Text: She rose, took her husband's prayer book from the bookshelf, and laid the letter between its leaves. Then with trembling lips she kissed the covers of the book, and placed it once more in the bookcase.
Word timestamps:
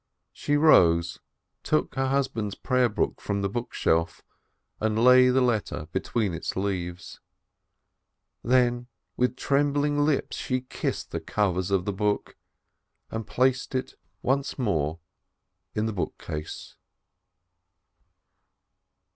She 0.33 0.57
rose, 0.57 1.19
took 1.61 1.93
her 1.93 2.07
husband's 2.07 2.55
prayer 2.55 2.89
book 2.89 3.21
from 3.21 3.43
the 3.43 3.47
bookshelf, 3.49 4.23
and 4.79 4.97
laid 5.03 5.27
the 5.29 5.41
letter 5.41 5.89
between 5.91 6.33
its 6.33 6.55
leaves. 6.55 7.19
Then 8.43 8.87
with 9.15 9.35
trembling 9.35 9.99
lips 9.99 10.37
she 10.37 10.61
kissed 10.61 11.11
the 11.11 11.19
covers 11.21 11.69
of 11.69 11.85
the 11.85 11.93
book, 11.93 12.35
and 13.11 13.27
placed 13.27 13.75
it 13.75 13.93
once 14.23 14.57
more 14.57 14.97
in 15.75 15.85
the 15.85 15.93
bookcase. 15.93 16.77